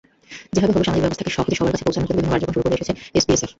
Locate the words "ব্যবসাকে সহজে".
1.05-1.55